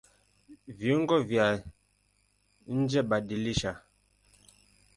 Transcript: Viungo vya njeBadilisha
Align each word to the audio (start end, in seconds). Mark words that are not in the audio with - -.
Viungo 0.77 1.17
vya 1.29 1.47
njeBadilisha 2.77 3.71